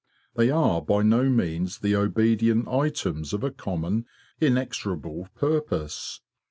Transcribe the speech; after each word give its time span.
They 0.33 0.49
are 0.49 0.81
by 0.81 1.03
no 1.03 1.25
means 1.29 1.77
the 1.77 1.95
obedient 1.95 2.67
items 2.67 3.33
of 3.33 3.43
a 3.43 3.51
common 3.51 4.07
inexorable 4.39 5.29
purpose. 5.35 6.21